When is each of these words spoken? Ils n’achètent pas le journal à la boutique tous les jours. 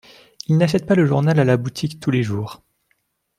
Ils 0.47 0.57
n’achètent 0.57 0.87
pas 0.87 0.95
le 0.95 1.05
journal 1.05 1.39
à 1.39 1.43
la 1.43 1.57
boutique 1.57 1.99
tous 1.99 2.09
les 2.09 2.23
jours. 2.23 2.63